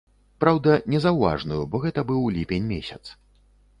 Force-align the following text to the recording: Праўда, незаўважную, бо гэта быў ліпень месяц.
Праўда, 0.43 0.77
незаўважную, 0.93 1.59
бо 1.75 1.83
гэта 1.85 2.07
быў 2.13 2.21
ліпень 2.39 2.67
месяц. 2.75 3.03